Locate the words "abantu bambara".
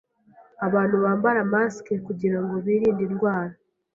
0.67-1.39